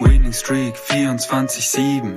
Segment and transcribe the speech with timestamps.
[0.00, 2.14] Winning Streak 24-7.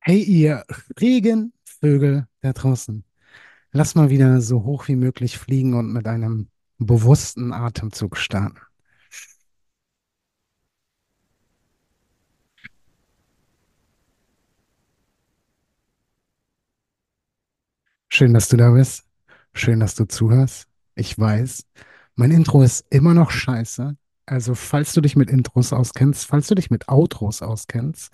[0.00, 0.64] Hey ihr
[1.00, 3.04] Regenvögel da draußen,
[3.70, 6.48] lass mal wieder so hoch wie möglich fliegen und mit einem
[6.78, 8.58] bewussten Atemzug starten.
[18.08, 19.04] Schön, dass du da bist.
[19.54, 20.66] Schön, dass du zuhörst.
[20.96, 21.64] Ich weiß,
[22.16, 23.96] mein Intro ist immer noch scheiße.
[24.30, 28.12] Also, falls du dich mit Intros auskennst, falls du dich mit Outros auskennst,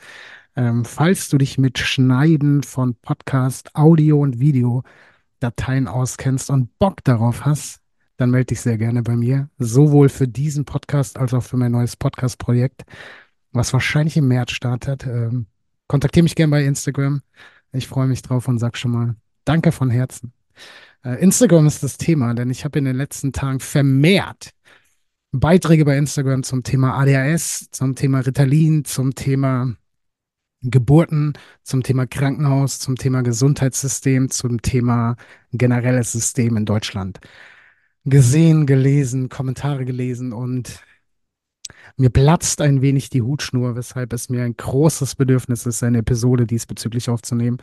[0.57, 7.45] ähm, falls du dich mit Schneiden von Podcast, Audio und Videodateien auskennst und Bock darauf
[7.45, 7.81] hast,
[8.17, 9.51] dann melde dich sehr gerne bei mir.
[9.59, 12.85] Sowohl für diesen Podcast als auch für mein neues Podcast-Projekt,
[13.53, 15.07] was wahrscheinlich im März startet.
[15.07, 15.49] Ähm,
[15.87, 17.21] kontaktiere mich gerne bei Instagram.
[17.73, 20.33] Ich freue mich drauf und sag schon mal Danke von Herzen.
[21.05, 24.55] Äh, Instagram ist das Thema, denn ich habe in den letzten Tagen vermehrt
[25.37, 29.75] Beiträge bei Instagram zum Thema ADHS, zum Thema Ritalin, zum Thema
[30.63, 35.17] Geburten, zum Thema Krankenhaus, zum Thema Gesundheitssystem, zum Thema
[35.53, 37.21] generelles System in Deutschland
[38.07, 40.81] gesehen, gelesen, Kommentare gelesen und
[41.97, 46.47] mir platzt ein wenig die Hutschnur, weshalb es mir ein großes Bedürfnis ist, eine Episode
[46.47, 47.59] diesbezüglich aufzunehmen.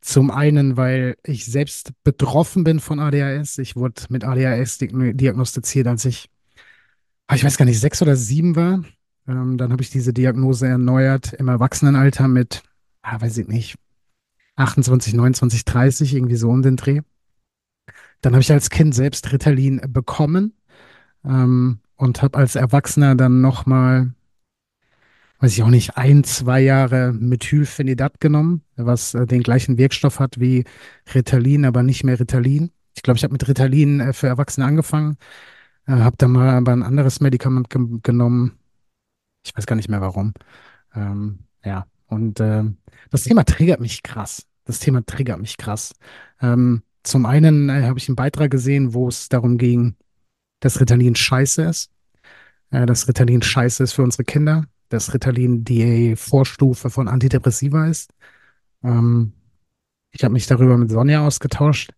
[0.00, 3.58] Zum einen, weil ich selbst betroffen bin von ADHS.
[3.58, 6.30] Ich wurde mit ADHS diagnostiziert, als ich,
[7.34, 8.84] ich weiß gar nicht, sechs oder sieben war.
[9.28, 12.62] Ähm, dann habe ich diese Diagnose erneuert im Erwachsenenalter mit,
[13.02, 13.76] ah, weiß ich nicht,
[14.56, 17.00] 28, 29, 30, irgendwie so um den Dreh.
[18.20, 20.54] Dann habe ich als Kind selbst Ritalin bekommen
[21.24, 24.12] ähm, und habe als Erwachsener dann nochmal
[25.38, 30.40] weiß ich auch nicht, ein, zwei Jahre Methylphenidat genommen, was äh, den gleichen Wirkstoff hat
[30.40, 30.64] wie
[31.14, 32.70] Ritalin, aber nicht mehr Ritalin.
[32.94, 35.16] Ich glaube, ich habe mit Ritalin äh, für Erwachsene angefangen,
[35.86, 38.58] äh, habe dann mal aber ein anderes Medikament ge genommen.
[39.44, 40.34] Ich weiß gar nicht mehr warum.
[40.94, 42.64] Ähm, ja, und äh,
[43.10, 44.46] das Thema triggert mich krass.
[44.64, 45.92] Das Thema triggert mich krass.
[46.40, 49.96] Ähm, zum einen äh, habe ich einen Beitrag gesehen, wo es darum ging,
[50.60, 51.90] dass Ritalin scheiße ist.
[52.70, 58.10] Äh, dass Ritalin scheiße ist für unsere Kinder dass Ritalin die Vorstufe von Antidepressiva ist.
[58.82, 59.32] Ähm,
[60.12, 61.92] ich habe mich darüber mit Sonja ausgetauscht.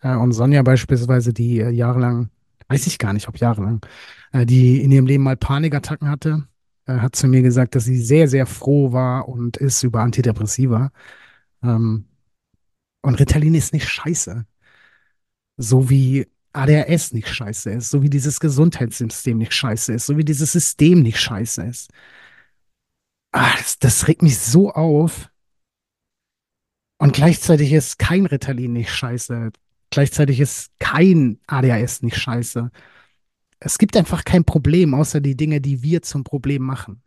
[0.00, 2.30] Äh, und Sonja beispielsweise, die äh, jahrelang,
[2.68, 3.84] weiß ich gar nicht, ob jahrelang,
[4.32, 6.46] äh, die in ihrem Leben mal Panikattacken hatte,
[6.86, 10.90] äh, hat zu mir gesagt, dass sie sehr, sehr froh war und ist über Antidepressiva.
[11.62, 12.06] Ähm,
[13.02, 14.46] und Ritalin ist nicht scheiße.
[15.56, 20.24] So wie ADHS nicht scheiße ist, so wie dieses Gesundheitssystem nicht scheiße ist, so wie
[20.24, 21.90] dieses System nicht scheiße ist.
[23.32, 25.30] Ah, das, das regt mich so auf.
[26.98, 29.50] Und gleichzeitig ist kein Ritalin nicht scheiße.
[29.92, 32.70] Gleichzeitig ist kein ADHS nicht scheiße.
[33.60, 37.02] Es gibt einfach kein Problem, außer die Dinge, die wir zum Problem machen.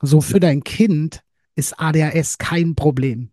[0.00, 1.22] So für dein Kind
[1.56, 3.32] ist ADHS kein Problem.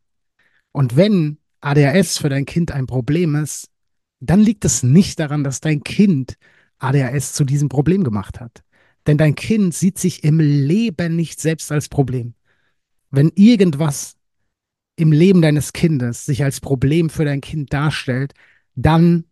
[0.71, 3.69] Und wenn ADHS für dein Kind ein Problem ist,
[4.19, 6.35] dann liegt es nicht daran, dass dein Kind
[6.79, 8.63] ADHS zu diesem Problem gemacht hat.
[9.05, 12.33] Denn dein Kind sieht sich im Leben nicht selbst als Problem.
[13.11, 14.15] Wenn irgendwas
[14.95, 18.33] im Leben deines Kindes sich als Problem für dein Kind darstellt,
[18.77, 19.25] dann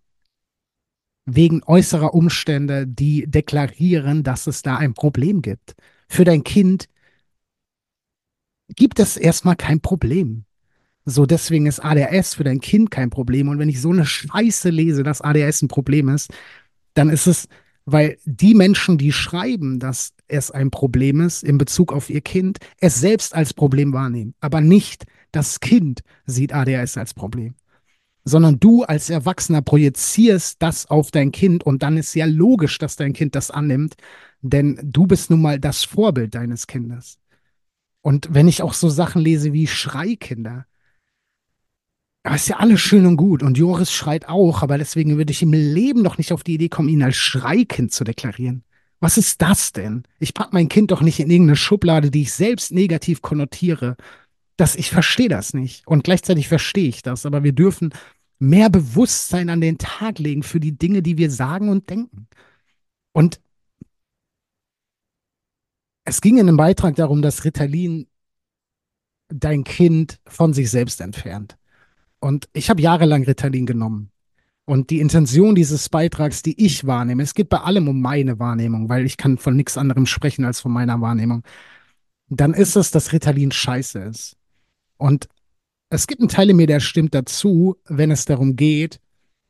[1.25, 5.75] wegen äußerer Umstände, die deklarieren, dass es da ein Problem gibt.
[6.09, 6.89] Für dein Kind
[8.75, 10.45] gibt es erstmal kein Problem.
[11.05, 13.47] So, deswegen ist ADHS für dein Kind kein Problem.
[13.47, 16.31] Und wenn ich so eine Scheiße lese, dass ADHS ein Problem ist,
[16.95, 17.47] dann ist es,
[17.85, 22.57] weil die Menschen, die schreiben, dass es ein Problem ist in Bezug auf ihr Kind,
[22.79, 27.53] es selbst als Problem wahrnehmen, aber nicht das Kind sieht ADHS als Problem,
[28.25, 32.95] sondern du als Erwachsener projizierst das auf dein Kind und dann ist ja logisch, dass
[32.97, 33.95] dein Kind das annimmt,
[34.41, 37.19] denn du bist nun mal das Vorbild deines Kindes.
[38.01, 40.65] Und wenn ich auch so Sachen lese wie Schreikinder,
[42.23, 43.43] Aber ist ja alles schön und gut.
[43.43, 46.69] Und Joris schreit auch, aber deswegen würde ich im Leben doch nicht auf die Idee
[46.69, 48.63] kommen, ihn als Schreikind zu deklarieren.
[48.99, 50.03] Was ist das denn?
[50.19, 53.95] Ich packe mein Kind doch nicht in irgendeine Schublade, die ich selbst negativ konnotiere.
[54.57, 55.85] Das, ich verstehe das nicht.
[55.87, 57.25] Und gleichzeitig verstehe ich das.
[57.27, 57.93] Aber wir dürfen
[58.39, 62.27] mehr Bewusstsein an den Tag legen für die Dinge, die wir sagen und denken.
[63.13, 63.39] Und
[66.03, 68.07] es ging in einem Beitrag darum, dass Ritalin
[69.29, 71.57] dein Kind von sich selbst entfernt.
[72.19, 74.11] Und ich habe jahrelang Ritalin genommen.
[74.65, 78.89] Und die Intention dieses Beitrags, die ich wahrnehme, es geht bei allem um meine Wahrnehmung,
[78.89, 81.43] weil ich kann von nichts anderem sprechen als von meiner Wahrnehmung,
[82.29, 84.37] dann ist es, dass Ritalin scheiße ist.
[84.97, 85.27] Und
[85.89, 88.99] es gibt einen Teil in mir, der stimmt dazu, wenn es darum geht,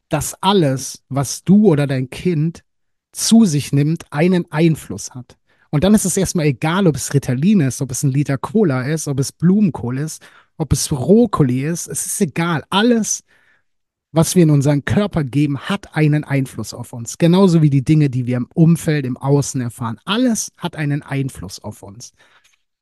[0.09, 2.63] dass alles, was du oder dein Kind
[3.11, 5.37] zu sich nimmt, einen Einfluss hat.
[5.71, 8.83] Und dann ist es erstmal egal, ob es Ritalin ist, ob es ein Liter Cola
[8.83, 10.21] ist, ob es Blumenkohl ist,
[10.57, 11.87] ob es Brokkoli ist.
[11.87, 12.63] Es ist egal.
[12.69, 13.23] Alles,
[14.11, 17.17] was wir in unseren Körper geben, hat einen Einfluss auf uns.
[17.17, 19.99] Genauso wie die Dinge, die wir im Umfeld, im Außen erfahren.
[20.05, 22.13] Alles hat einen Einfluss auf uns.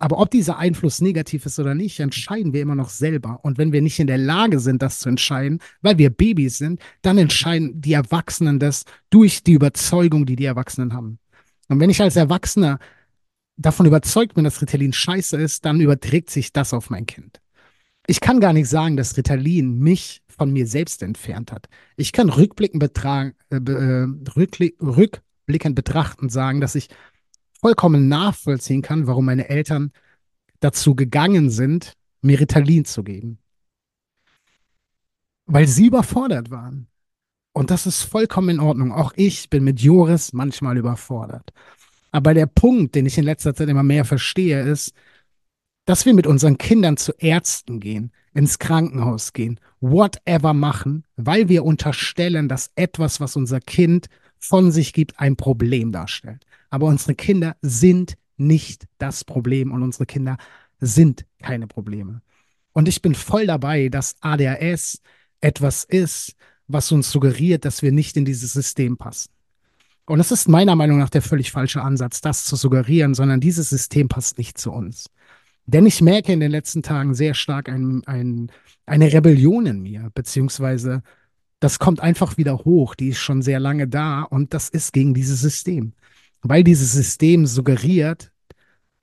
[0.04, 3.40] Aber ob dieser Einfluss negativ ist oder nicht, entscheiden wir immer noch selber.
[3.44, 6.82] Und wenn wir nicht in der Lage sind, das zu entscheiden, weil wir Babys sind,
[7.04, 11.20] dann entscheiden die Erwachsenen das durch die Überzeugung, die die Erwachsenen haben.
[11.70, 12.80] Und wenn ich als Erwachsener
[13.56, 17.40] davon überzeugt bin, dass Ritalin scheiße ist, dann überträgt sich das auf mein Kind.
[18.06, 21.70] Ich kann gar nicht sagen, dass Ritalin mich von mir selbst entfernt hat.
[21.96, 26.90] Ich kann rückblickend, betragen, äh, äh rückblickend betrachten sagen, dass ich
[27.63, 29.94] vollkommen nachvollziehen kann, warum meine Eltern
[30.60, 33.39] dazu gegangen sind, mir Ritalin zu geben.
[35.45, 36.88] Weil sie überfordert waren.
[37.54, 38.92] Und das ist vollkommen in Ordnung.
[38.92, 41.54] Auch ich bin mit Joris manchmal überfordert.
[42.12, 44.94] Aber der Punkt, den ich in letzter Zeit immer mehr verstehe, ist,
[45.86, 51.63] dass wir mit unseren Kindern zu Ärzten gehen, ins Krankenhaus gehen, whatever machen, weil wir
[51.63, 54.07] unterstellen, dass etwas, was unser Kind
[54.44, 56.45] von sich gibt, ein Problem darstellt.
[56.69, 60.38] Aber unsere Kinder sind nicht das Problem und unsere Kinder
[60.80, 62.22] sind keine Probleme.
[62.74, 65.01] Und ich bin voll dabei, dass ADHS
[65.42, 66.36] etwas ist,
[66.68, 69.30] was uns suggeriert, dass wir nicht in dieses System passen.
[70.06, 73.69] Und es ist meiner Meinung nach der völlig falsche Ansatz, das zu suggerieren, sondern dieses
[73.69, 75.06] System passt nicht zu uns.
[75.66, 78.51] Denn ich merke in den letzten Tagen sehr stark ein, ein,
[78.86, 81.04] eine Rebellion in mir, beziehungsweise
[81.63, 85.13] das kommt einfach wieder hoch, die ist schon sehr lange da und das ist gegen
[85.13, 85.94] dieses System
[86.44, 88.31] weil dieses System suggeriert,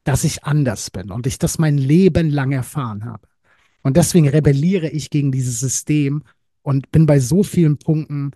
[0.05, 3.27] dass ich anders bin und ich das mein Leben lang erfahren habe.
[3.83, 6.23] Und deswegen rebelliere ich gegen dieses System
[6.63, 8.33] und bin bei so vielen Punkten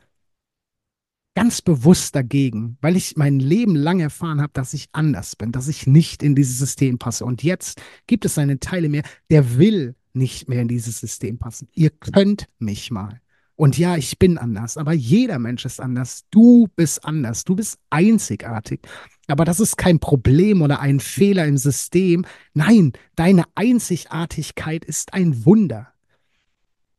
[1.34, 5.68] ganz bewusst dagegen, weil ich mein Leben lang erfahren habe, dass ich anders bin, dass
[5.68, 7.24] ich nicht in dieses System passe.
[7.24, 11.38] Und jetzt gibt es einen Teil in mir, der will nicht mehr in dieses System
[11.38, 11.68] passen.
[11.74, 13.20] Ihr könnt mich mal.
[13.56, 16.24] Und ja, ich bin anders, aber jeder Mensch ist anders.
[16.30, 18.80] Du bist anders, du bist einzigartig.
[19.28, 22.26] Aber das ist kein Problem oder ein Fehler im System.
[22.52, 25.88] Nein, deine Einzigartigkeit ist ein Wunder.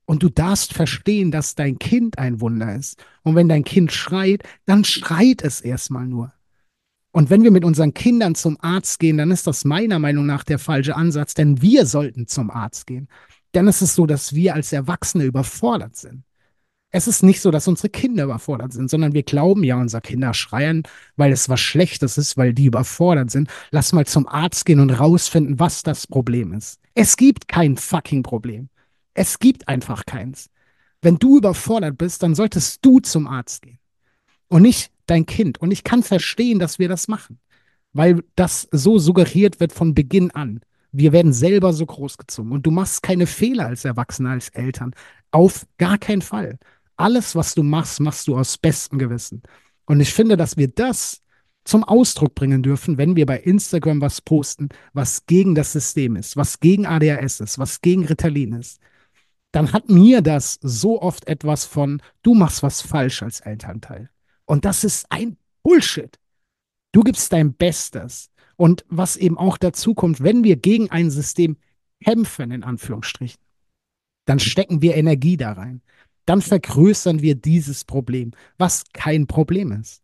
[0.06, 3.04] Und du darfst verstehen, dass dein Kind ein Wunder ist.
[3.24, 6.31] Und wenn dein Kind schreit, dann schreit es erstmal nur.
[7.12, 10.44] Und wenn wir mit unseren Kindern zum Arzt gehen, dann ist das meiner Meinung nach
[10.44, 13.08] der falsche Ansatz, denn wir sollten zum Arzt gehen.
[13.53, 16.24] Denn es ist so, dass wir als Erwachsene überfordert sind.
[16.96, 20.34] Es ist nicht so, dass unsere Kinder überfordert sind, sondern wir glauben ja, unsere Kinder
[20.34, 20.84] schreien,
[21.18, 23.50] weil es was Schlechtes ist, weil die überfordert sind.
[23.72, 26.80] Lass mal zum Arzt gehen und rausfinden, was das Problem ist.
[26.94, 28.70] Es gibt kein fucking Problem.
[29.14, 30.50] Es gibt einfach keins.
[31.02, 33.80] Wenn du überfordert bist, dann solltest du zum Arzt gehen
[34.48, 35.60] und nicht dein Kind.
[35.60, 37.40] Und ich kann verstehen, dass wir das machen,
[37.92, 40.62] weil das so suggeriert wird von Beginn an.
[40.94, 44.96] Wir werden selber so großgezogen und du machst keine Fehler als Erwachsener, als Eltern.
[45.32, 46.58] Auf gar keinen Fall
[46.98, 49.42] alles, was du machst, machst du aus bestem Gewissen.
[49.86, 51.22] Und ich finde, dass wir das
[51.64, 56.38] zum Ausdruck bringen dürfen, wenn wir bei Instagram was posten, was gegen das System ist,
[56.38, 58.80] was gegen ADHS ist, was gegen Ritalin ist.
[59.52, 64.10] Dann hat mir das so oft etwas von, du machst was falsch als Elternteil.
[64.46, 66.20] Und das ist ein Bullshit.
[66.92, 68.30] Du gibst dein Bestes.
[68.58, 71.58] Und was eben auch dazu kommt, wenn wir gegen ein System
[72.04, 73.42] kämpfen, in Anführungsstrichen,
[74.25, 75.82] dann stecken wir Energie da rein
[76.25, 80.01] dann vergrößern wir dieses Problem, was kein Problem ist.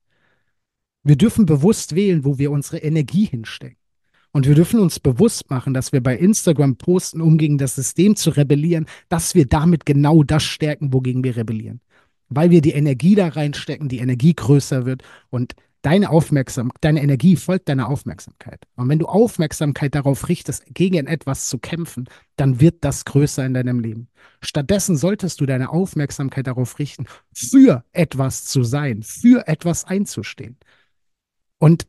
[1.03, 3.77] Wir dürfen bewusst wählen, wo wir unsere Energie hinstecken.
[4.33, 8.15] Und wir dürfen uns bewusst machen, dass wir bei Instagram posten, um gegen das System
[8.15, 11.81] zu rebellieren, dass wir damit genau das stärken, wogegen wir rebellieren.
[12.29, 17.35] Weil wir die Energie da reinstecken, die Energie größer wird und Deine Aufmerksamkeit, deine Energie
[17.35, 18.67] folgt deiner Aufmerksamkeit.
[18.75, 23.55] Und wenn du Aufmerksamkeit darauf richtest, gegen etwas zu kämpfen, dann wird das größer in
[23.55, 24.07] deinem Leben.
[24.41, 30.57] Stattdessen solltest du deine Aufmerksamkeit darauf richten, für etwas zu sein, für etwas einzustehen.
[31.57, 31.87] Und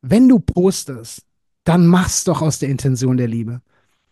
[0.00, 1.24] wenn du postest,
[1.62, 3.62] dann mach's doch aus der Intention der Liebe.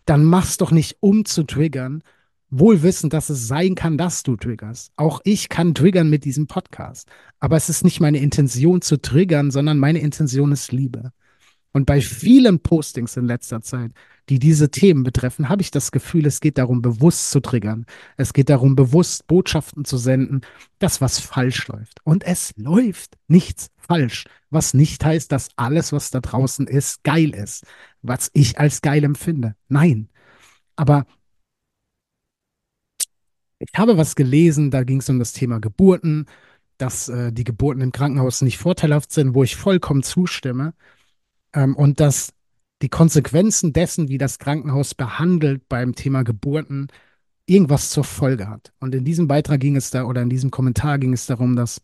[0.04, 2.02] Dann mach's doch nicht, um zu triggern,
[2.50, 4.92] wohl wissend, dass es sein kann, dass du triggerst.
[4.96, 7.08] Auch ich kann triggern mit diesem Podcast.
[7.38, 11.12] Aber es ist nicht meine Intention zu triggern, sondern meine Intention ist Liebe.
[11.72, 13.92] Und bei vielen Postings in letzter Zeit,
[14.28, 17.86] die diese Themen betreffen, habe ich das Gefühl, es geht darum, bewusst zu triggern.
[18.16, 20.40] Es geht darum, bewusst Botschaften zu senden,
[20.80, 22.00] dass was falsch läuft.
[22.02, 27.30] Und es läuft nichts falsch, was nicht heißt, dass alles, was da draußen ist, geil
[27.30, 27.64] ist,
[28.02, 29.54] was ich als geil empfinde.
[29.68, 30.08] Nein.
[30.74, 31.06] Aber
[33.60, 36.26] ich habe was gelesen, da ging es um das Thema Geburten,
[36.78, 40.74] dass äh, die Geburten im Krankenhaus nicht vorteilhaft sind, wo ich vollkommen zustimme.
[41.52, 42.32] Ähm, und dass
[42.82, 46.88] die Konsequenzen dessen, wie das Krankenhaus behandelt beim Thema Geburten,
[47.46, 48.72] irgendwas zur Folge hat.
[48.80, 51.82] Und in diesem Beitrag ging es da, oder in diesem Kommentar ging es darum, dass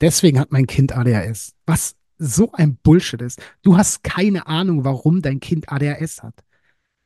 [0.00, 1.54] deswegen hat mein Kind ADHS.
[1.66, 3.42] Was so ein Bullshit ist.
[3.62, 6.34] Du hast keine Ahnung, warum dein Kind ADHS hat.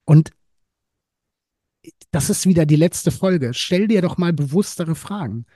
[0.05, 0.33] Und
[2.11, 3.53] das ist wieder die letzte Folge.
[3.55, 5.47] Stell dir doch mal bewusstere Fragen.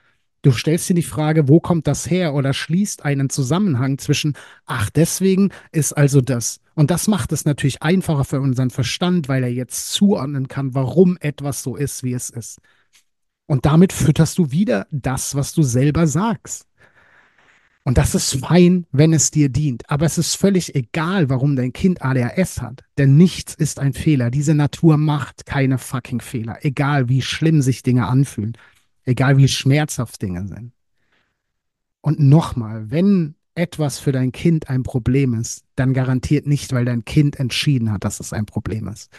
[0.43, 4.35] Du stellst dir die Frage, wo kommt das her oder schließt einen Zusammenhang zwischen,
[4.65, 6.59] ach, deswegen ist also das.
[6.73, 11.17] Und das macht es natürlich einfacher für unseren Verstand, weil er jetzt zuordnen kann, warum
[11.19, 12.59] etwas so ist, wie es ist.
[13.45, 16.65] Und damit fütterst du wieder das, was du selber sagst.
[17.83, 19.89] Und das ist fein, wenn es dir dient.
[19.89, 22.83] Aber es ist völlig egal, warum dein Kind ADHS hat.
[22.97, 24.29] Denn nichts ist ein Fehler.
[24.29, 26.59] Diese Natur macht keine fucking Fehler.
[26.63, 28.55] Egal wie schlimm sich Dinge anfühlen.
[29.03, 30.73] Egal wie schmerzhaft Dinge sind.
[32.01, 37.03] Und nochmal, wenn etwas für dein Kind ein Problem ist, dann garantiert nicht, weil dein
[37.05, 39.11] Kind entschieden hat, dass es ein Problem ist,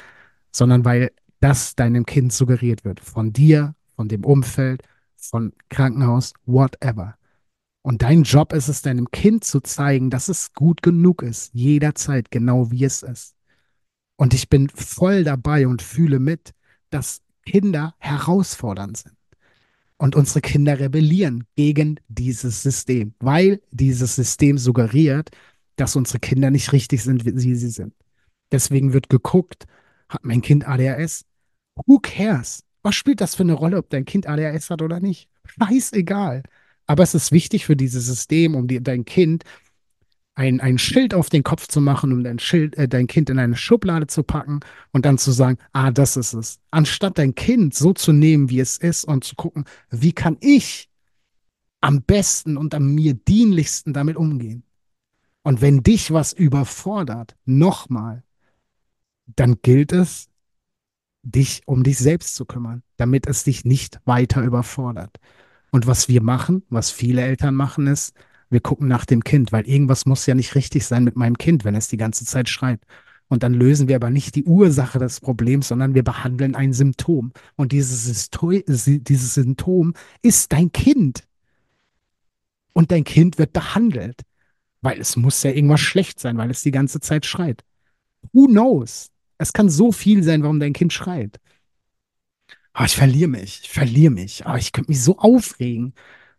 [0.52, 3.00] sondern weil das deinem Kind suggeriert wird.
[3.00, 4.82] Von dir, von dem Umfeld,
[5.16, 7.16] von Krankenhaus, whatever.
[7.82, 12.30] Und dein Job ist es, deinem Kind zu zeigen, dass es gut genug ist, jederzeit,
[12.30, 13.34] genau wie es ist.
[14.16, 16.52] Und ich bin voll dabei und fühle mit,
[16.90, 19.16] dass Kinder herausfordernd sind.
[19.96, 25.30] Und unsere Kinder rebellieren gegen dieses System, weil dieses System suggeriert,
[25.76, 27.94] dass unsere Kinder nicht richtig sind, wie sie sind.
[28.52, 29.66] Deswegen wird geguckt,
[30.08, 31.24] hat mein Kind ADHS?
[31.86, 32.64] Who cares?
[32.82, 35.28] Was spielt das für eine Rolle, ob dein Kind ADHS hat oder nicht?
[35.46, 36.42] Scheißegal.
[36.92, 39.44] Aber es ist wichtig für dieses System, um die, dein Kind
[40.34, 43.38] ein, ein Schild auf den Kopf zu machen, um dein, Schild, äh, dein Kind in
[43.38, 44.60] eine Schublade zu packen
[44.92, 46.60] und dann zu sagen, ah, das ist es.
[46.70, 50.90] Anstatt dein Kind so zu nehmen, wie es ist und zu gucken, wie kann ich
[51.80, 54.62] am besten und am mir dienlichsten damit umgehen.
[55.44, 58.22] Und wenn dich was überfordert, nochmal,
[59.24, 60.28] dann gilt es,
[61.22, 65.18] dich um dich selbst zu kümmern, damit es dich nicht weiter überfordert.
[65.72, 68.14] Und was wir machen, was viele Eltern machen, ist,
[68.50, 71.64] wir gucken nach dem Kind, weil irgendwas muss ja nicht richtig sein mit meinem Kind,
[71.64, 72.80] wenn es die ganze Zeit schreit.
[73.28, 77.32] Und dann lösen wir aber nicht die Ursache des Problems, sondern wir behandeln ein Symptom.
[77.56, 81.24] Und dieses, dieses Symptom ist dein Kind.
[82.74, 84.20] Und dein Kind wird behandelt,
[84.82, 87.64] weil es muss ja irgendwas schlecht sein, weil es die ganze Zeit schreit.
[88.32, 89.10] Who knows?
[89.38, 91.40] Es kann so viel sein, warum dein Kind schreit.
[92.72, 94.46] Ah, ich verliere mich, ich verliere mich.
[94.46, 95.94] Ah, ich könnte mich so aufregen,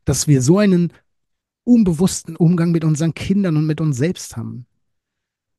[0.06, 0.92] dass wir so einen
[1.64, 4.66] unbewussten Umgang mit unseren Kindern und mit uns selbst haben.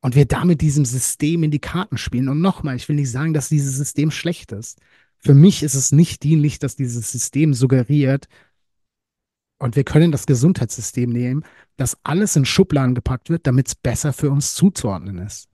[0.01, 2.29] Und wir damit diesem System in die Karten spielen.
[2.29, 4.79] Und nochmal, ich will nicht sagen, dass dieses System schlecht ist.
[5.17, 8.27] Für mich ist es nicht dienlich, dass dieses System suggeriert,
[9.57, 11.45] und wir können das Gesundheitssystem nehmen,
[11.77, 15.49] dass alles in Schubladen gepackt wird, damit es besser für uns zuzuordnen ist.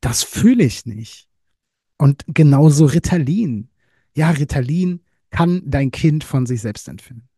[0.00, 1.28] Das fühle ich nicht.
[1.96, 3.70] Und genauso Ritalin
[4.18, 7.28] ja, Ritalin kann dein Kind von sich selbst entfernen.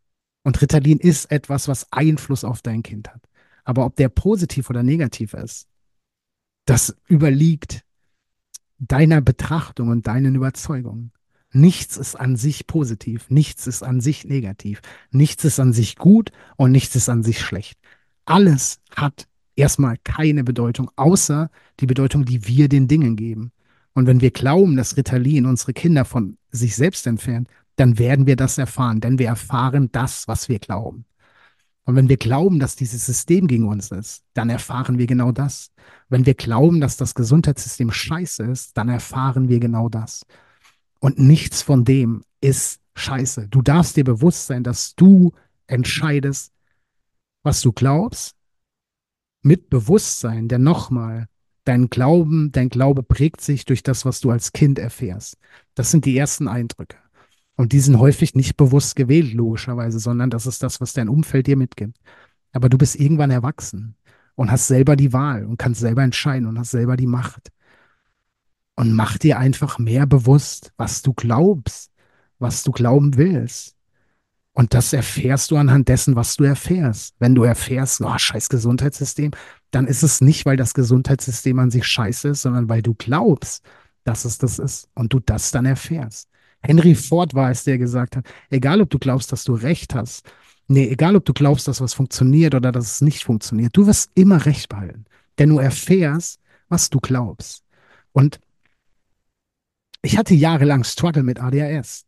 [0.45, 3.29] Und Ritalin ist etwas, was Einfluss auf dein Kind hat.
[3.65, 5.69] Aber ob der positiv oder negativ ist,
[6.65, 7.85] das überliegt
[8.79, 11.13] deiner Betrachtung und deinen Überzeugungen.
[11.53, 16.33] Nichts ist an sich positiv, nichts ist an sich negativ, nichts ist an sich gut
[16.57, 17.79] und nichts ist an sich schlecht.
[18.25, 23.53] Alles hat erstmal keine Bedeutung, außer die Bedeutung, die wir den Dingen geben.
[23.93, 28.37] Und wenn wir glauben, dass Ritalin unsere Kinder von sich selbst entfernt, dann werden wir
[28.37, 31.04] das erfahren, denn wir erfahren das, was wir glauben.
[31.85, 35.73] Und wenn wir glauben, dass dieses System gegen uns ist, dann erfahren wir genau das.
[36.09, 40.25] Wenn wir glauben, dass das Gesundheitssystem scheiße ist, dann erfahren wir genau das.
[41.00, 43.49] Und nichts von dem ist scheiße.
[43.49, 45.33] Du darfst dir bewusst sein, dass du
[45.66, 46.52] entscheidest,
[47.42, 48.37] was du glaubst,
[49.42, 51.26] mit Bewusstsein, der nochmal,
[51.64, 55.37] dein Glauben, dein Glaube prägt sich durch das, was du als Kind erfährst.
[55.75, 56.97] Das sind die ersten Eindrücke.
[57.57, 61.47] Und die sind häufig nicht bewusst gewählt, logischerweise, sondern das ist das, was dein Umfeld
[61.47, 61.99] dir mitgibt.
[62.52, 63.97] Aber du bist irgendwann erwachsen
[64.35, 67.50] und hast selber die Wahl und kannst selber entscheiden und hast selber die Macht.
[68.76, 71.90] Und mach dir einfach mehr bewusst, was du glaubst,
[72.38, 73.76] was du glauben willst.
[74.52, 77.14] Und das erfährst du anhand dessen, was du erfährst.
[77.19, 79.33] Wenn du erfährst, oh, scheiß Gesundheitssystem,
[79.71, 83.65] dann ist es nicht, weil das Gesundheitssystem an sich scheiße ist, sondern weil du glaubst,
[84.05, 86.29] dass es das ist und du das dann erfährst.
[86.62, 90.25] Henry Ford war es, der gesagt hat, egal ob du glaubst, dass du recht hast,
[90.67, 94.11] nee, egal ob du glaubst, dass was funktioniert oder dass es nicht funktioniert, du wirst
[94.15, 95.05] immer recht behalten.
[95.39, 97.65] Denn du erfährst, was du glaubst.
[98.12, 98.41] Und
[100.03, 102.07] ich hatte jahrelang Struggle mit ADHS.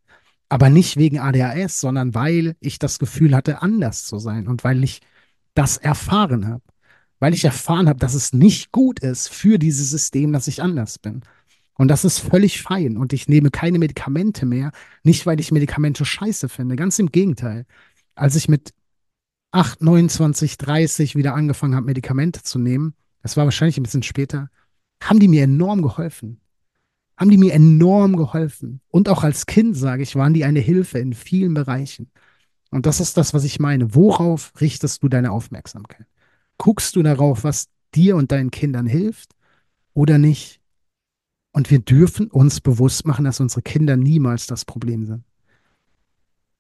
[0.49, 4.85] Aber nicht wegen ADHS, sondern weil ich das Gefühl hatte, anders zu sein und weil
[4.85, 5.01] ich
[5.55, 6.63] das erfahren habe.
[7.23, 10.99] Weil ich erfahren habe, dass es nicht gut ist für dieses System, dass ich anders
[10.99, 11.21] bin.
[11.75, 12.97] Und das ist völlig fein.
[12.97, 14.73] Und ich nehme keine Medikamente mehr.
[15.05, 16.75] Nicht, weil ich Medikamente scheiße finde.
[16.75, 17.65] Ganz im Gegenteil.
[18.17, 18.75] Als ich mit
[19.53, 24.51] 8, 29, 30 wieder angefangen habe, Medikamente zu nehmen, das war wahrscheinlich ein bisschen später,
[25.01, 26.41] haben die mir enorm geholfen
[27.17, 28.81] haben die mir enorm geholfen.
[28.89, 32.11] Und auch als Kind, sage ich, waren die eine Hilfe in vielen Bereichen.
[32.73, 33.95] Und das ist das, was ich meine.
[33.95, 36.07] Worauf richtest du deine Aufmerksamkeit?
[36.59, 39.35] Guckst du darauf, was dir und deinen Kindern hilft
[39.95, 40.61] oder nicht?
[41.53, 45.25] Und wir dürfen uns bewusst machen, dass unsere Kinder niemals das Problem sind.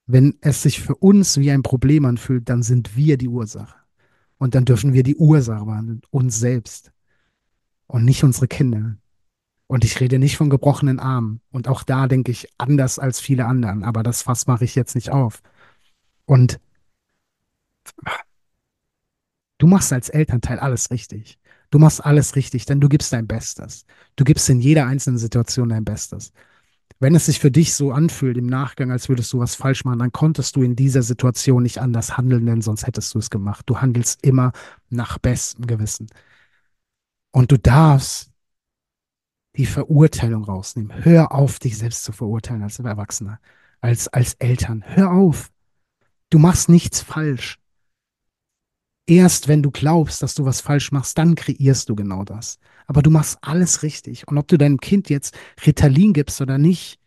[0.06, 3.76] Wenn es sich für uns wie ein Problem anfühlt, dann sind wir die Ursache.
[4.38, 6.92] Und dann dürfen wir die Ursache behandeln, uns selbst
[7.86, 8.96] und nicht unsere Kinder.
[9.68, 11.40] Und ich rede nicht von gebrochenen Armen.
[11.50, 13.84] Und auch da denke ich anders als viele anderen.
[13.84, 15.40] Aber das Fass mache ich jetzt nicht auf.
[16.26, 16.60] Und
[19.58, 21.38] du machst als Elternteil alles richtig.
[21.70, 23.86] Du machst alles richtig, denn du gibst dein Bestes.
[24.16, 26.32] Du gibst in jeder einzelnen Situation dein Bestes.
[27.00, 29.98] Wenn es sich für dich so anfühlt im Nachgang, als würdest du was falsch machen,
[29.98, 33.64] dann konntest du in dieser Situation nicht anders handeln, denn sonst hättest du es gemacht.
[33.68, 34.52] Du handelst immer
[34.90, 36.08] nach bestem Gewissen.
[37.32, 38.30] Und du darfst
[39.56, 41.04] die Verurteilung rausnehmen.
[41.04, 43.40] Hör auf, dich selbst zu verurteilen als Erwachsener,
[43.80, 44.84] als, als Eltern.
[44.86, 45.50] Hör auf.
[46.30, 47.58] Du machst nichts falsch.
[49.14, 52.58] Erst wenn du glaubst, dass du was falsch machst, dann kreierst du genau das.
[52.86, 54.26] Aber du machst alles richtig.
[54.28, 56.98] Und ob du deinem Kind jetzt Ritalin gibst oder nicht,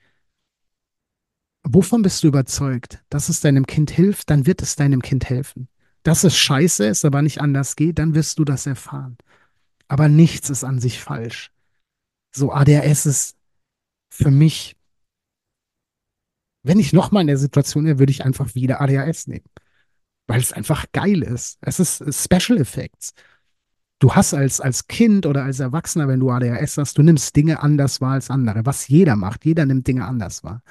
[1.63, 3.03] wovon bist du überzeugt?
[3.09, 5.67] Dass es deinem Kind hilft, dann wird es deinem Kind helfen.
[6.03, 9.17] Dass es scheiße ist, aber nicht anders geht, dann wirst du das erfahren.
[9.87, 11.51] Aber nichts ist an sich falsch
[12.35, 13.37] so ADHS ist
[14.09, 14.75] für mich,
[16.63, 19.45] wenn ich nochmal in der Situation wäre, würde ich einfach wieder ADHS nehmen.
[20.27, 21.57] Weil es einfach geil ist.
[21.61, 23.13] Es ist Special Effects.
[23.99, 27.61] Du hast als, als Kind oder als Erwachsener, wenn du ADHS hast, du nimmst Dinge
[27.61, 28.65] anders wahr als andere.
[28.65, 29.45] Was jeder macht.
[29.45, 30.61] Jeder nimmt Dinge anders wahr.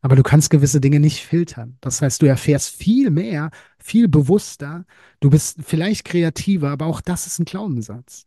[0.00, 1.78] Aber du kannst gewisse Dinge nicht filtern.
[1.80, 4.84] Das heißt, du erfährst viel mehr, viel bewusster.
[5.20, 8.26] Du bist vielleicht kreativer, aber auch das ist ein Glaubenssatz.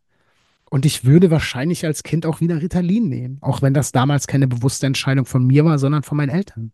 [0.70, 4.48] Und ich würde wahrscheinlich als Kind auch wieder Ritalin nehmen, auch wenn das damals keine
[4.48, 6.72] bewusste Entscheidung von mir war, sondern von meinen Eltern.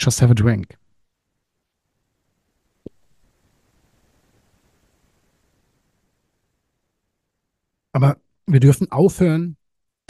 [0.00, 0.78] Just have a drink.
[7.94, 9.56] Aber wir dürfen aufhören,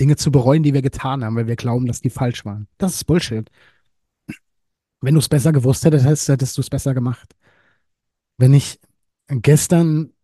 [0.00, 2.66] Dinge zu bereuen, die wir getan haben, weil wir glauben, dass die falsch waren.
[2.78, 3.48] Das ist Bullshit.
[5.02, 7.36] Wenn du es besser gewusst hättest, hättest du es besser gemacht.
[8.38, 8.80] Wenn ich
[9.28, 10.14] gestern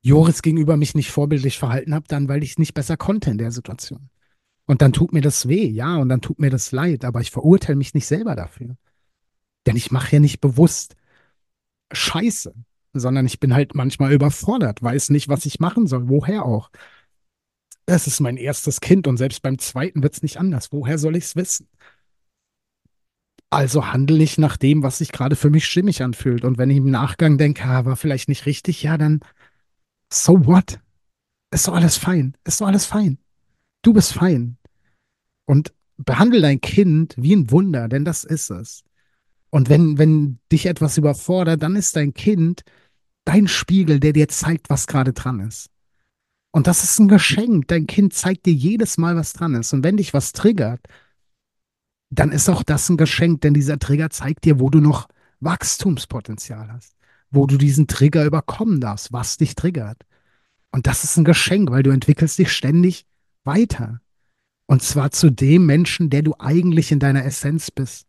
[0.00, 3.38] Joris gegenüber mich nicht vorbildlich verhalten habe, dann weil ich es nicht besser konnte in
[3.38, 4.08] der Situation.
[4.64, 7.30] Und dann tut mir das weh, ja, und dann tut mir das leid, aber ich
[7.30, 8.76] verurteile mich nicht selber dafür.
[9.66, 10.96] Denn ich mache ja nicht bewusst
[11.92, 12.54] Scheiße,
[13.00, 16.70] sondern ich bin halt manchmal überfordert, weiß nicht, was ich machen soll, woher auch.
[17.86, 20.72] Es ist mein erstes Kind und selbst beim zweiten wird es nicht anders.
[20.72, 21.68] Woher soll ich es wissen?
[23.50, 26.44] Also handle ich nach dem, was sich gerade für mich stimmig anfühlt.
[26.44, 29.20] Und wenn ich im Nachgang denke, ah, war vielleicht nicht richtig, ja, dann
[30.12, 30.80] So what?
[31.52, 32.36] Ist doch alles fein.
[32.44, 33.18] Ist doch alles fein.
[33.82, 34.58] Du bist fein.
[35.46, 38.84] Und behandle dein Kind wie ein Wunder, denn das ist es.
[39.50, 42.62] Und wenn, wenn dich etwas überfordert, dann ist dein Kind
[43.24, 45.70] dein Spiegel, der dir zeigt, was gerade dran ist.
[46.50, 47.68] Und das ist ein Geschenk.
[47.68, 49.72] Dein Kind zeigt dir jedes Mal, was dran ist.
[49.72, 50.80] Und wenn dich was triggert,
[52.10, 55.08] dann ist auch das ein Geschenk, denn dieser Trigger zeigt dir, wo du noch
[55.40, 56.94] Wachstumspotenzial hast
[57.34, 60.04] wo du diesen Trigger überkommen darfst, was dich triggert.
[60.70, 63.06] Und das ist ein Geschenk, weil du entwickelst dich ständig
[63.44, 64.00] weiter.
[64.66, 68.06] Und zwar zu dem Menschen, der du eigentlich in deiner Essenz bist.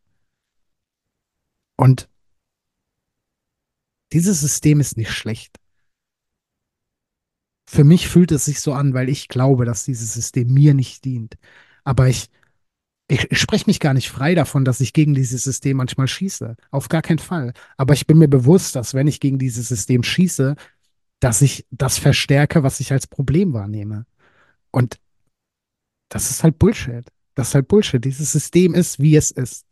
[1.76, 2.08] Und
[4.16, 5.60] Dieses System ist nicht schlecht.
[7.70, 11.04] Für mich fühlt es sich so an, weil ich glaube, dass dieses System mir nicht
[11.04, 11.36] dient.
[11.84, 12.30] Aber ich,
[13.10, 16.56] ich, ich spreche mich gar nicht frei davon, dass ich gegen dieses System manchmal schieße.
[16.72, 17.52] Auf gar keinen Fall.
[17.76, 20.56] Aber ich bin mir bewusst, dass wenn ich gegen dieses System schieße,
[21.20, 24.06] dass ich das verstärke, was ich als Problem wahrnehme.
[24.72, 24.98] Und
[26.08, 27.06] das ist halt Bullshit.
[27.34, 28.06] Das ist halt Bullshit.
[28.06, 29.66] Dieses System ist, wie es ist.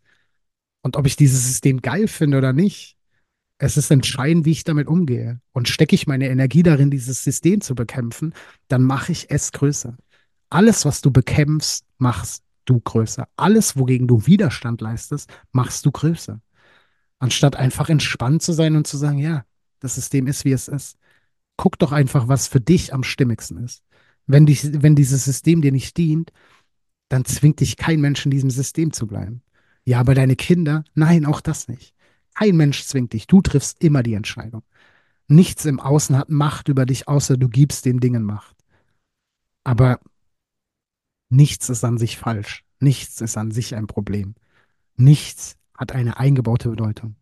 [0.81, 2.97] Und ob ich dieses System geil finde oder nicht,
[3.63, 5.39] es ist entscheidend, wie ich damit umgehe.
[5.53, 8.33] Und stecke ich meine Energie darin, dieses System zu bekämpfen,
[8.67, 9.95] dann mache ich es größer.
[10.49, 13.25] Alles, was du bekämpfst, machst du größer.
[13.37, 16.41] Alles, wogegen du Widerstand leistest, machst du größer.
[17.19, 19.45] Anstatt einfach entspannt zu sein und zu sagen, ja,
[19.79, 20.97] das System ist, wie es ist.
[21.55, 23.81] Guck doch einfach, was für dich am stimmigsten ist.
[24.27, 26.33] Wenn, dich, wenn dieses System dir nicht dient,
[27.07, 29.41] dann zwingt dich kein Mensch in diesem System zu bleiben.
[29.85, 31.93] Ja, aber deine Kinder, nein, auch das nicht.
[32.35, 33.27] Kein Mensch zwingt dich.
[33.27, 34.63] Du triffst immer die Entscheidung.
[35.27, 38.55] Nichts im Außen hat Macht über dich, außer du gibst den Dingen Macht.
[39.63, 39.99] Aber
[41.29, 42.63] nichts ist an sich falsch.
[42.79, 44.35] Nichts ist an sich ein Problem.
[44.95, 47.15] Nichts hat eine eingebaute Bedeutung.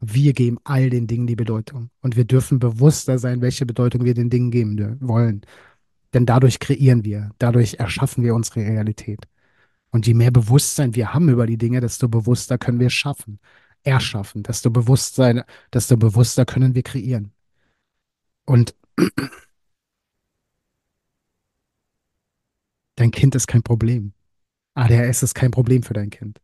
[0.00, 1.90] Wir geben all den Dingen die Bedeutung.
[2.00, 5.42] Und wir dürfen bewusster sein, welche Bedeutung wir den Dingen geben wollen.
[6.14, 9.26] Denn dadurch kreieren wir, dadurch erschaffen wir unsere Realität.
[9.90, 13.40] Und je mehr Bewusstsein wir haben über die Dinge, desto bewusster können wir es schaffen
[13.88, 17.32] erschaffen, desto Bewusstsein, desto bewusster können wir kreieren.
[18.44, 18.74] Und
[22.96, 24.12] dein Kind ist kein Problem.
[24.74, 26.40] ADHS ist kein Problem für dein Kind.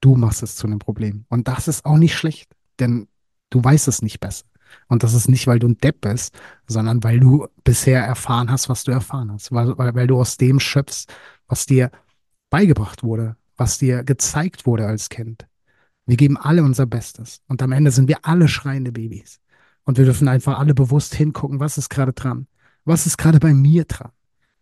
[0.00, 1.24] Du machst es zu einem Problem.
[1.28, 3.08] Und das ist auch nicht schlecht, denn
[3.50, 4.46] du weißt es nicht besser.
[4.88, 8.68] Und das ist nicht, weil du ein Depp bist, sondern weil du bisher erfahren hast,
[8.68, 9.52] was du erfahren hast.
[9.52, 11.06] Weil, weil, weil du aus dem schöpfst,
[11.46, 11.90] was dir
[12.50, 15.46] beigebracht wurde, was dir gezeigt wurde als Kind.
[16.06, 17.42] Wir geben alle unser Bestes.
[17.48, 19.40] Und am Ende sind wir alle schreiende Babys.
[19.84, 22.46] Und wir dürfen einfach alle bewusst hingucken, was ist gerade dran?
[22.84, 24.12] Was ist gerade bei mir dran?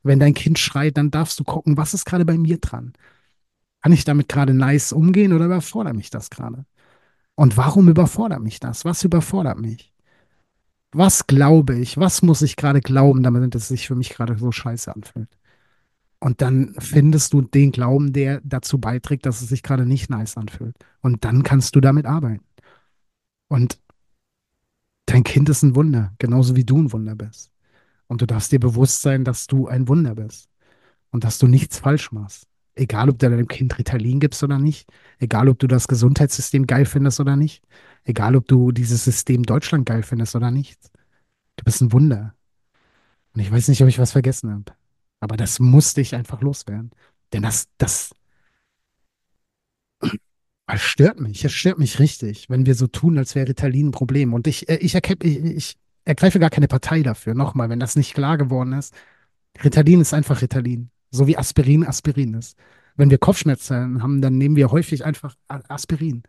[0.03, 2.93] Wenn dein Kind schreit, dann darfst du gucken, was ist gerade bei mir dran?
[3.83, 6.65] Kann ich damit gerade nice umgehen oder überfordert mich das gerade?
[7.35, 8.85] Und warum überfordert mich das?
[8.85, 9.93] Was überfordert mich?
[10.93, 11.99] Was glaube ich?
[11.99, 15.29] Was muss ich gerade glauben, damit es sich für mich gerade so scheiße anfühlt?
[16.25, 20.39] Und dann findest du den Glauben, der dazu beiträgt, dass es sich gerade nicht nice
[20.39, 20.75] anfühlt.
[21.03, 22.43] Und dann kannst du damit arbeiten.
[23.49, 23.79] Und
[25.05, 27.51] dein Kind ist ein Wunder, genauso wie du ein Wunder bist.
[28.07, 30.49] Und du darfst dir bewusst sein, dass du ein Wunder bist
[31.11, 32.47] und dass du nichts falsch machst.
[32.75, 36.87] Egal, ob du deinem Kind Ritalin gibst oder nicht, egal, ob du das Gesundheitssystem geil
[36.87, 37.63] findest oder nicht,
[38.03, 40.91] egal, ob du dieses System Deutschland geil findest oder nicht.
[41.57, 42.35] Du bist ein Wunder.
[43.35, 44.73] Und ich weiß nicht, ob ich was vergessen habe.
[45.25, 46.91] Aber das musste ich einfach loswerden.
[47.33, 48.15] Denn das, das,
[50.67, 51.43] das stört mich.
[51.47, 54.35] Es stört mich richtig, wenn wir so tun, als wäre Ritalin ein Problem.
[54.35, 57.33] Und ich, äh, ich, ich, ich ergreife gar keine Partei dafür.
[57.33, 58.93] Nochmal, wenn das nicht klar geworden ist.
[59.65, 60.91] Ritalin ist einfach Ritalin.
[61.11, 62.59] So wie Aspirin Aspirin ist.
[62.95, 66.25] Wenn wir Kopfschmerzen haben, dann nehmen wir häufig einfach Aspirin.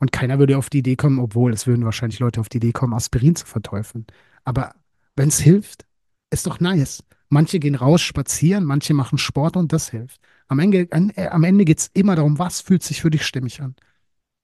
[0.00, 2.72] Und keiner würde auf die Idee kommen, obwohl es würden wahrscheinlich Leute auf die Idee
[2.72, 4.04] kommen, Aspirin zu verteufeln.
[4.42, 4.74] Aber
[5.14, 5.86] wenn es hilft,
[6.30, 7.04] ist doch nice.
[7.32, 10.20] Manche gehen raus spazieren, manche machen Sport und das hilft.
[10.48, 13.62] Am Ende, äh, am Ende geht es immer darum, was fühlt sich für dich stimmig
[13.62, 13.74] an?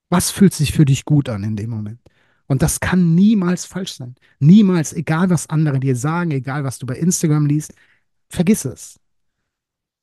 [0.09, 2.01] Was fühlt sich für dich gut an in dem Moment?
[2.47, 4.15] Und das kann niemals falsch sein.
[4.39, 7.75] Niemals, egal was andere dir sagen, egal was du bei Instagram liest,
[8.31, 8.99] vergiss es.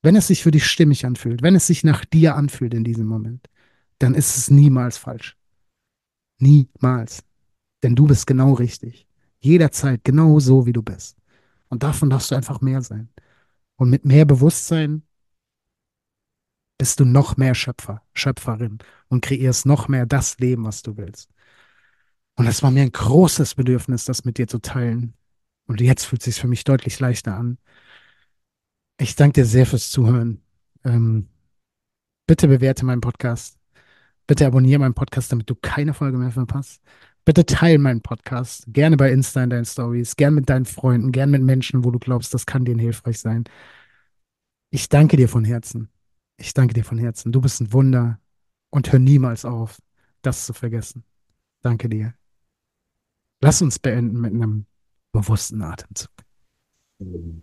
[0.02, 3.06] Wenn es sich für dich stimmig anfühlt, wenn es sich nach dir anfühlt in diesem
[3.06, 3.48] Moment,
[3.98, 5.36] dann ist es niemals falsch.
[6.38, 7.24] Niemals.
[7.82, 9.08] Denn du bist genau richtig.
[9.40, 11.16] Jederzeit genau so, wie du bist.
[11.68, 13.08] Und davon darfst du einfach mehr sein.
[13.76, 15.02] Und mit mehr Bewusstsein
[16.78, 21.30] bist du noch mehr Schöpfer, Schöpferin und kreierst noch mehr das Leben, was du willst.
[22.36, 25.14] Und es war mir ein großes Bedürfnis, das mit dir zu teilen.
[25.66, 27.58] Und jetzt fühlt es sich für mich deutlich leichter an.
[28.98, 30.42] Ich danke dir sehr fürs Zuhören.
[30.84, 31.28] Ähm,
[32.26, 33.58] bitte bewerte meinen Podcast.
[34.26, 36.82] Bitte abonniere meinen Podcast, damit du keine Folge mehr verpasst.
[37.26, 38.64] Bitte teile meinen Podcast.
[38.68, 40.14] Gerne bei Insta in deinen Stories.
[40.14, 41.10] Gerne mit deinen Freunden.
[41.10, 43.42] Gerne mit Menschen, wo du glaubst, das kann denen hilfreich sein.
[44.70, 45.88] Ich danke dir von Herzen.
[46.36, 47.32] Ich danke dir von Herzen.
[47.32, 48.20] Du bist ein Wunder.
[48.70, 49.78] Und hör niemals auf,
[50.22, 51.02] das zu vergessen.
[51.62, 52.14] Danke dir.
[53.40, 54.66] Lass uns beenden mit einem
[55.10, 56.12] bewussten Atemzug.
[57.00, 57.42] Mhm.